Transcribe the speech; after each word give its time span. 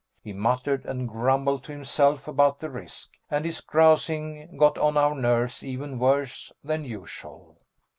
He 0.23 0.33
muttered 0.33 0.83
and 0.87 1.07
grumbled 1.07 1.63
to 1.65 1.71
himself 1.71 2.27
about 2.27 2.57
the 2.57 2.71
risk, 2.71 3.11
and 3.29 3.45
his 3.45 3.61
grousing 3.61 4.57
got 4.57 4.75
on 4.79 4.97
our 4.97 5.13
nerves 5.13 5.63
even 5.63 5.99
worse 5.99 6.51
than 6.63 6.83
usual. 6.83 7.59